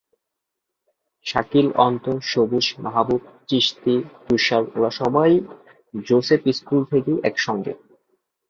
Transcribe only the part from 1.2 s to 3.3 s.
Shakil, Antar, Sabuj, Mahbub,